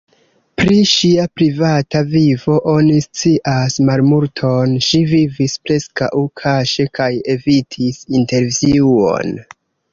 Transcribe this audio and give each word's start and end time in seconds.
Pri 0.59 0.77
ŝia 0.91 1.25
privata 1.39 2.01
vivo 2.13 2.55
oni 2.71 2.95
scias 3.07 3.77
malmulton; 3.91 4.75
ŝi 4.87 5.03
vivis 5.13 5.57
preskaŭ 5.69 6.11
kaŝe 6.43 6.89
kaj 7.01 7.13
evitis 7.39 8.05
intervjuojn. 8.25 9.41